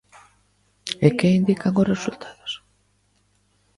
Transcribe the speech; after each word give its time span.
E 1.05 1.07
que 1.17 1.35
indican 1.39 1.79
os 1.81 1.89
resultados? 1.93 2.51